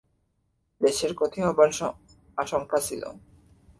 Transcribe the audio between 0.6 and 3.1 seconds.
দেশের ক্ষতি হবার আশঙ্কা ছিল।